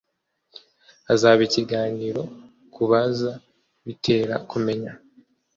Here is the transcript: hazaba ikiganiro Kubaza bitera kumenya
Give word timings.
hazaba 1.07 1.41
ikiganiro 1.47 2.21
Kubaza 2.73 3.31
bitera 3.85 4.35
kumenya 4.49 4.91